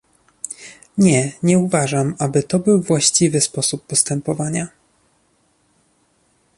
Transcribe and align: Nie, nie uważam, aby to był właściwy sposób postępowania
Nie, 0.97 1.31
nie 1.43 1.59
uważam, 1.59 2.15
aby 2.19 2.43
to 2.43 2.59
był 2.59 2.81
właściwy 2.81 3.41
sposób 3.41 3.85
postępowania 3.87 4.67